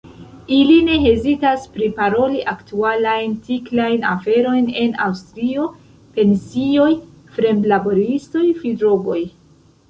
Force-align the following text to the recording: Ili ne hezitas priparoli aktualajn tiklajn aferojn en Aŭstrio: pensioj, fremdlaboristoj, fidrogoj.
Ili 0.55 0.75
ne 0.85 0.93
hezitas 1.01 1.65
priparoli 1.73 2.41
aktualajn 2.53 3.35
tiklajn 3.49 4.07
aferojn 4.13 4.71
en 4.85 4.97
Aŭstrio: 5.09 5.67
pensioj, 6.17 6.89
fremdlaboristoj, 7.37 8.45
fidrogoj. 8.65 9.21